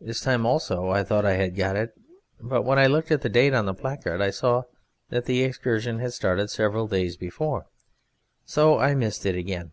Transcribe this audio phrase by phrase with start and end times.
[0.00, 1.96] This time also I thought I had got it,
[2.40, 4.64] but when I looked at the date on the placard I saw
[5.10, 7.66] that the excursion had started several days before,
[8.44, 9.70] so I missed it again.